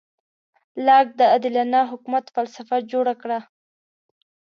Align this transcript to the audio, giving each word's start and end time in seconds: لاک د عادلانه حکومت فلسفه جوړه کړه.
لاک 0.85 1.07
د 1.19 1.21
عادلانه 1.31 1.81
حکومت 1.91 2.25
فلسفه 2.35 2.77
جوړه 2.91 3.13
کړه. 3.21 3.39